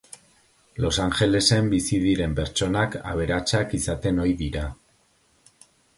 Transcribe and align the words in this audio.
Los 0.85 0.97
Angelesen 1.03 1.69
bizi 1.73 1.99
diren 2.07 2.33
pertsonak 2.39 2.99
aberatsak 3.13 3.77
izaten 3.81 4.23
ohi 4.25 4.35
dira 4.41 4.65